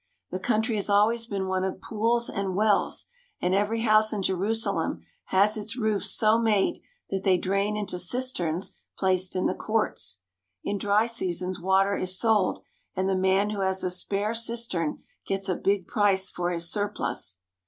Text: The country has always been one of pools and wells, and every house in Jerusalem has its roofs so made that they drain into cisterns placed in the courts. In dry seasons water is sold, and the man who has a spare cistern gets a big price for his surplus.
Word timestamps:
The 0.31 0.39
country 0.39 0.77
has 0.77 0.89
always 0.89 1.27
been 1.27 1.45
one 1.45 1.63
of 1.63 1.79
pools 1.79 2.27
and 2.27 2.55
wells, 2.55 3.05
and 3.39 3.53
every 3.53 3.81
house 3.81 4.11
in 4.11 4.23
Jerusalem 4.23 5.03
has 5.25 5.57
its 5.57 5.75
roofs 5.77 6.09
so 6.09 6.39
made 6.39 6.81
that 7.11 7.23
they 7.23 7.37
drain 7.37 7.77
into 7.77 7.99
cisterns 7.99 8.79
placed 8.97 9.35
in 9.35 9.45
the 9.45 9.53
courts. 9.53 10.17
In 10.63 10.79
dry 10.79 11.05
seasons 11.05 11.59
water 11.61 11.95
is 11.95 12.17
sold, 12.17 12.63
and 12.95 13.07
the 13.07 13.15
man 13.15 13.51
who 13.51 13.61
has 13.61 13.83
a 13.83 13.91
spare 13.91 14.33
cistern 14.33 15.03
gets 15.27 15.47
a 15.47 15.55
big 15.55 15.85
price 15.87 16.31
for 16.31 16.49
his 16.49 16.67
surplus. 16.67 17.37